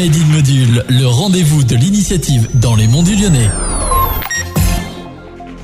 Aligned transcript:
Module, 0.00 0.80
le 0.88 1.04
rendez-vous 1.04 1.60
de 1.62 1.76
l'initiative 1.76 2.48
dans 2.58 2.74
les 2.74 2.88
monts 2.88 3.04
du 3.04 3.20
Lyonnais. 3.20 3.52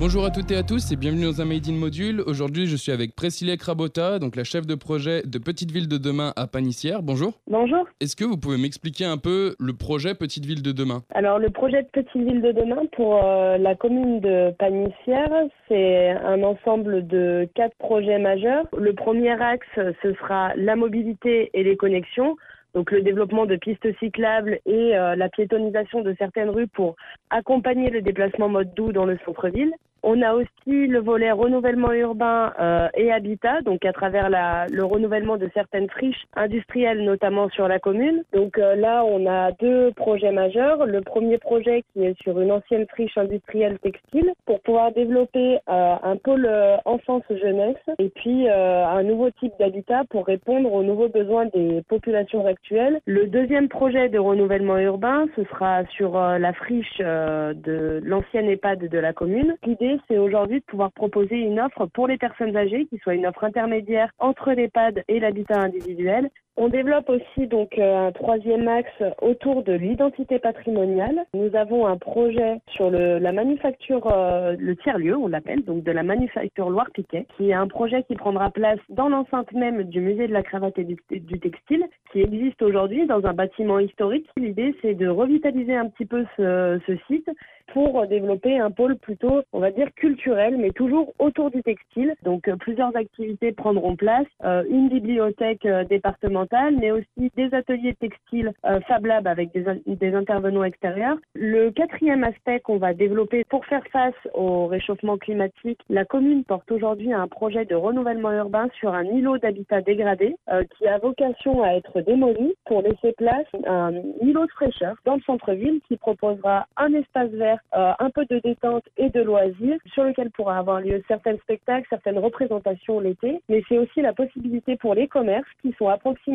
Bonjour 0.00 0.24
à 0.24 0.30
toutes 0.30 0.50
et 0.50 0.56
à 0.56 0.62
tous 0.62 0.90
et 0.90 0.96
bienvenue 0.96 1.24
dans 1.24 1.42
un 1.42 1.44
Made 1.44 1.68
in 1.68 1.74
Module. 1.74 2.22
Aujourd'hui, 2.24 2.66
je 2.66 2.74
suis 2.74 2.92
avec 2.92 3.14
Priscilla 3.14 3.58
Krabota, 3.58 4.18
donc 4.18 4.34
la 4.34 4.44
chef 4.44 4.66
de 4.66 4.74
projet 4.74 5.20
de 5.26 5.36
Petite 5.36 5.70
Ville 5.70 5.86
de 5.86 5.98
Demain 5.98 6.32
à 6.36 6.46
Panissière. 6.46 7.02
Bonjour. 7.02 7.34
Bonjour. 7.46 7.84
Est-ce 8.00 8.16
que 8.16 8.24
vous 8.24 8.38
pouvez 8.38 8.56
m'expliquer 8.56 9.04
un 9.04 9.18
peu 9.18 9.54
le 9.60 9.74
projet 9.74 10.14
Petite 10.14 10.46
Ville 10.46 10.62
de 10.62 10.72
Demain? 10.72 11.02
Alors, 11.14 11.38
le 11.38 11.50
projet 11.50 11.82
de 11.82 11.88
Petite 11.88 12.16
Ville 12.16 12.40
de 12.40 12.52
Demain 12.52 12.86
pour 12.96 13.22
euh, 13.22 13.58
la 13.58 13.74
commune 13.74 14.20
de 14.20 14.50
Panissière, 14.58 15.30
c'est 15.68 16.08
un 16.08 16.42
ensemble 16.42 17.06
de 17.06 17.46
quatre 17.54 17.76
projets 17.76 18.18
majeurs. 18.18 18.64
Le 18.78 18.94
premier 18.94 19.32
axe, 19.32 19.68
ce 19.76 20.14
sera 20.14 20.54
la 20.56 20.74
mobilité 20.74 21.50
et 21.52 21.62
les 21.62 21.76
connexions 21.76 22.36
donc 22.74 22.90
le 22.90 23.02
développement 23.02 23.46
de 23.46 23.56
pistes 23.56 23.86
cyclables 23.98 24.58
et 24.66 24.96
euh, 24.96 25.14
la 25.14 25.28
piétonisation 25.28 26.02
de 26.02 26.14
certaines 26.18 26.50
rues 26.50 26.68
pour 26.68 26.96
accompagner 27.30 27.90
le 27.90 28.02
déplacement 28.02 28.48
mode 28.48 28.72
doux 28.74 28.92
dans 28.92 29.04
le 29.04 29.18
centre-ville. 29.24 29.72
On 30.04 30.20
a 30.20 30.34
aussi 30.34 30.48
le 30.66 30.98
volet 30.98 31.30
renouvellement 31.30 31.92
urbain 31.92 32.52
euh, 32.58 32.88
et 32.96 33.12
habitat, 33.12 33.62
donc 33.62 33.84
à 33.84 33.92
travers 33.92 34.30
la, 34.30 34.66
le 34.66 34.84
renouvellement 34.84 35.36
de 35.36 35.48
certaines 35.54 35.88
friches 35.88 36.24
industrielles, 36.34 37.04
notamment 37.04 37.48
sur 37.50 37.68
la 37.68 37.78
commune. 37.78 38.24
Donc 38.32 38.58
euh, 38.58 38.74
là, 38.74 39.04
on 39.04 39.26
a 39.26 39.52
deux 39.52 39.92
projets 39.92 40.32
majeurs. 40.32 40.86
Le 40.86 41.02
premier 41.02 41.38
projet 41.38 41.84
qui 41.92 42.04
est 42.04 42.20
sur 42.20 42.40
une 42.40 42.50
ancienne 42.50 42.86
friche 42.88 43.16
industrielle 43.16 43.78
textile 43.78 44.32
pour 44.44 44.60
pouvoir 44.62 44.90
développer 44.90 45.58
euh, 45.68 45.94
un 46.02 46.16
pôle 46.16 46.48
enfance-jeunesse 46.84 47.76
et 47.98 48.08
puis 48.08 48.48
un 48.48 49.02
nouveau 49.04 49.30
type 49.30 49.52
d'habitat 49.58 50.02
pour 50.10 50.26
répondre 50.26 50.72
aux 50.72 50.82
nouveaux 50.82 51.08
besoins 51.08 51.46
des 51.46 51.82
populations 51.88 52.44
actuelles. 52.46 53.00
Le 53.06 53.26
deuxième 53.26 53.68
projet 53.68 54.08
de 54.08 54.18
renouvellement 54.18 54.78
urbain, 54.78 55.26
ce 55.36 55.44
sera 55.44 55.84
sur 55.96 56.18
la 56.18 56.52
friche 56.52 56.98
de 56.98 58.00
l'ancienne 58.04 58.48
EHPAD 58.48 58.88
de 58.88 58.98
la 58.98 59.12
commune. 59.12 59.56
L'idée 59.64 59.91
c'est 60.08 60.18
aujourd'hui 60.18 60.60
de 60.60 60.64
pouvoir 60.64 60.92
proposer 60.92 61.36
une 61.36 61.60
offre 61.60 61.86
pour 61.86 62.06
les 62.06 62.18
personnes 62.18 62.56
âgées 62.56 62.86
qui 62.86 62.98
soit 62.98 63.14
une 63.14 63.26
offre 63.26 63.44
intermédiaire 63.44 64.10
entre 64.18 64.52
l'EHPAD 64.52 65.04
et 65.08 65.20
l'habitat 65.20 65.60
individuel 65.60 66.30
on 66.56 66.68
développe 66.68 67.08
aussi 67.08 67.46
donc 67.46 67.78
euh, 67.78 68.08
un 68.08 68.12
troisième 68.12 68.68
axe 68.68 69.02
autour 69.22 69.62
de 69.62 69.72
l'identité 69.72 70.38
patrimoniale. 70.38 71.24
Nous 71.32 71.56
avons 71.56 71.86
un 71.86 71.96
projet 71.96 72.60
sur 72.74 72.90
le, 72.90 73.18
la 73.18 73.32
manufacture, 73.32 74.06
euh, 74.12 74.54
le 74.58 74.76
tiers-lieu, 74.76 75.16
on 75.16 75.28
l'appelle, 75.28 75.64
donc 75.64 75.82
de 75.82 75.90
la 75.92 76.02
manufacture 76.02 76.68
Loire-Piquet, 76.68 77.26
qui 77.36 77.50
est 77.50 77.54
un 77.54 77.68
projet 77.68 78.02
qui 78.02 78.16
prendra 78.16 78.50
place 78.50 78.78
dans 78.90 79.08
l'enceinte 79.08 79.50
même 79.52 79.84
du 79.84 80.00
musée 80.00 80.28
de 80.28 80.32
la 80.32 80.42
cravate 80.42 80.78
et 80.78 80.84
du, 80.84 80.96
textile, 81.40 81.86
qui 82.12 82.20
existe 82.20 82.60
aujourd'hui 82.60 83.06
dans 83.06 83.24
un 83.24 83.32
bâtiment 83.32 83.78
historique. 83.78 84.28
L'idée, 84.36 84.74
c'est 84.82 84.94
de 84.94 85.08
revitaliser 85.08 85.74
un 85.74 85.88
petit 85.88 86.06
peu 86.06 86.26
ce, 86.36 86.78
ce 86.86 86.96
site 87.06 87.30
pour 87.72 88.06
développer 88.06 88.58
un 88.58 88.70
pôle 88.70 88.96
plutôt, 88.96 89.42
on 89.52 89.60
va 89.60 89.70
dire, 89.70 89.88
culturel, 89.94 90.58
mais 90.58 90.70
toujours 90.70 91.14
autour 91.18 91.50
du 91.50 91.62
textile. 91.62 92.14
Donc, 92.22 92.46
euh, 92.48 92.56
plusieurs 92.56 92.94
activités 92.94 93.52
prendront 93.52 93.96
place. 93.96 94.26
une 94.68 94.88
bibliothèque 94.88 95.66
départementale 95.88 96.41
mais 96.78 96.90
aussi 96.90 97.30
des 97.36 97.54
ateliers 97.54 97.94
textiles 97.94 98.52
euh, 98.64 98.80
Fab 98.88 99.06
Lab 99.06 99.26
avec 99.26 99.50
des, 99.52 100.14
intervenants 100.14 100.64
extérieurs. 100.64 101.16
Le 101.34 101.70
quatrième 101.70 102.24
aspect 102.24 102.60
qu'on 102.60 102.78
va 102.78 102.94
développer 102.94 103.44
pour 103.44 103.64
faire 103.66 103.84
face 103.92 104.14
au 104.34 104.66
réchauffement 104.66 105.16
climatique, 105.16 105.80
la 105.88 106.04
commune 106.04 106.44
porte 106.44 106.70
aujourd'hui 106.70 107.12
un 107.12 107.28
projet 107.28 107.64
de 107.64 107.74
renouvellement 107.74 108.32
urbain 108.32 108.68
sur 108.78 108.92
un 108.92 109.04
îlot 109.04 109.38
d'habitat 109.38 109.80
dégradé 109.80 110.34
euh, 110.50 110.64
qui 110.76 110.86
a 110.86 110.98
vocation 110.98 111.62
à 111.62 111.70
être 111.74 112.00
démoli 112.00 112.54
pour 112.66 112.82
laisser 112.82 113.12
place 113.16 113.46
à 113.66 113.72
un 113.72 113.94
îlot 114.20 114.46
de 114.46 114.52
fraîcheur 114.52 114.96
dans 115.04 115.14
le 115.14 115.22
centre-ville 115.22 115.80
qui 115.88 115.96
proposera 115.96 116.66
un 116.76 116.92
espace 116.94 117.30
vert, 117.30 117.60
euh, 117.74 117.92
un 117.98 118.10
peu 118.10 118.24
de 118.26 118.38
détente 118.40 118.84
et 118.96 119.10
de 119.10 119.22
loisirs 119.22 119.78
sur 119.86 120.04
lequel 120.04 120.30
pourra 120.30 120.58
avoir 120.58 120.80
lieu 120.80 121.02
certains 121.08 121.36
spectacles, 121.38 121.86
certaines 121.88 122.18
représentations 122.18 123.00
l'été, 123.00 123.40
mais 123.48 123.62
c'est 123.68 123.78
aussi 123.78 124.02
la 124.02 124.12
possibilité 124.12 124.76
pour 124.76 124.94
les 124.94 125.08
commerces 125.08 125.48
qui 125.62 125.74
sont 125.78 125.88
à 125.88 125.98
proximité 125.98 126.31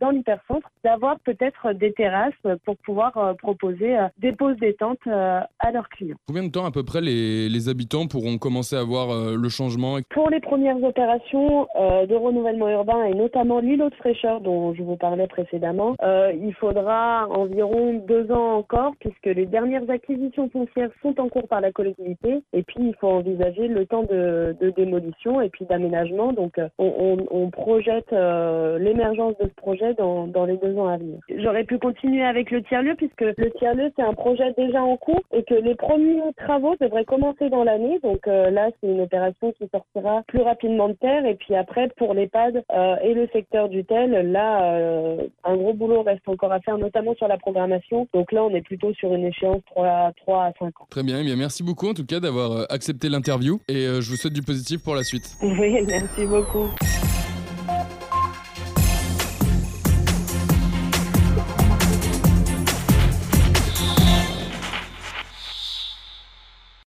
dans 0.00 0.10
l'hypercentre 0.10 0.70
d'avoir 0.84 1.18
peut-être 1.20 1.72
des 1.72 1.92
terrasses 1.92 2.32
pour 2.64 2.76
pouvoir 2.78 3.16
euh, 3.16 3.34
proposer 3.34 3.96
euh, 3.96 4.08
des 4.18 4.32
pauses 4.32 4.56
détente 4.56 4.98
euh, 5.06 5.40
à 5.58 5.70
leurs 5.72 5.88
clients. 5.88 6.16
Combien 6.26 6.42
de 6.42 6.50
temps 6.50 6.64
à 6.64 6.70
peu 6.70 6.82
près 6.82 7.00
les, 7.00 7.48
les 7.48 7.68
habitants 7.68 8.06
pourront 8.06 8.38
commencer 8.38 8.76
à 8.76 8.84
voir 8.84 9.08
le 9.36 9.48
changement 9.48 9.98
Pour 10.10 10.30
les 10.30 10.40
premières 10.40 10.82
opérations 10.82 11.66
de 11.76 12.14
renouvellement 12.14 12.68
urbain 12.68 13.04
et 13.04 13.14
notamment 13.14 13.60
l'îlot 13.60 13.90
de 13.90 13.94
fraîcheur 13.94 14.40
dont 14.40 14.74
je 14.74 14.82
vous 14.82 14.96
parlais 14.96 15.26
précédemment, 15.26 15.96
il 16.02 16.54
faudra 16.54 17.26
environ 17.28 18.02
deux 18.06 18.30
ans 18.30 18.58
encore 18.58 18.92
puisque 19.00 19.26
les 19.26 19.46
dernières 19.46 19.88
acquisitions 19.90 20.48
foncières 20.50 20.90
sont 21.02 21.18
en 21.20 21.28
cours 21.28 21.48
par 21.48 21.60
la 21.60 21.72
collectivité 21.72 22.42
et 22.52 22.62
puis 22.62 22.76
il 22.80 22.94
faut 23.00 23.08
envisager 23.08 23.68
le 23.68 23.86
temps 23.86 24.02
de, 24.02 24.56
de 24.60 24.70
démolition 24.70 25.40
et 25.40 25.48
puis 25.48 25.64
d'aménagement. 25.66 26.32
Donc 26.32 26.60
on, 26.78 26.92
on, 26.98 27.26
on 27.30 27.50
projette 27.50 28.12
l'émergence 28.12 29.37
de 29.40 29.48
ce 29.48 29.54
projet 29.54 29.94
dans, 29.94 30.26
dans 30.26 30.44
les 30.44 30.56
deux 30.56 30.76
ans 30.76 30.88
à 30.88 30.96
venir. 30.96 31.18
J'aurais 31.36 31.64
pu 31.64 31.78
continuer 31.78 32.22
avec 32.22 32.50
le 32.50 32.62
tiers-lieu 32.62 32.94
puisque 32.96 33.20
le 33.20 33.50
tiers-lieu 33.58 33.90
c'est 33.96 34.02
un 34.02 34.14
projet 34.14 34.52
déjà 34.56 34.82
en 34.82 34.96
cours 34.96 35.22
et 35.32 35.42
que 35.42 35.54
les 35.54 35.74
premiers 35.74 36.20
travaux 36.36 36.74
devraient 36.80 37.04
commencer 37.04 37.48
dans 37.50 37.64
l'année. 37.64 37.98
Donc 38.02 38.26
euh, 38.26 38.50
là 38.50 38.70
c'est 38.80 38.88
une 38.88 39.00
opération 39.00 39.52
qui 39.52 39.68
sortira 39.70 40.22
plus 40.28 40.40
rapidement 40.40 40.88
de 40.88 40.94
terre 40.94 41.24
et 41.26 41.34
puis 41.34 41.54
après 41.54 41.88
pour 41.96 42.14
l'EHPAD 42.14 42.64
euh, 42.72 42.96
et 43.02 43.14
le 43.14 43.28
secteur 43.32 43.68
du 43.68 43.84
tel, 43.84 44.10
là 44.32 44.72
euh, 44.72 45.26
un 45.44 45.56
gros 45.56 45.74
boulot 45.74 46.02
reste 46.02 46.26
encore 46.28 46.52
à 46.52 46.60
faire 46.60 46.78
notamment 46.78 47.14
sur 47.14 47.28
la 47.28 47.38
programmation. 47.38 48.08
Donc 48.14 48.32
là 48.32 48.44
on 48.44 48.50
est 48.50 48.62
plutôt 48.62 48.92
sur 48.94 49.14
une 49.14 49.24
échéance 49.24 49.62
3, 49.66 50.12
3 50.16 50.44
à 50.44 50.52
5 50.58 50.80
ans. 50.80 50.86
Très 50.90 51.02
bien, 51.02 51.20
eh 51.20 51.24
bien 51.24 51.36
merci 51.36 51.62
beaucoup 51.62 51.88
en 51.88 51.94
tout 51.94 52.06
cas 52.06 52.20
d'avoir 52.20 52.66
accepté 52.70 53.08
l'interview 53.08 53.60
et 53.68 53.86
je 53.86 54.10
vous 54.10 54.16
souhaite 54.16 54.32
du 54.32 54.42
positif 54.42 54.82
pour 54.82 54.94
la 54.94 55.02
suite. 55.02 55.36
Oui, 55.58 55.82
merci 55.88 56.24
beaucoup. 56.26 56.68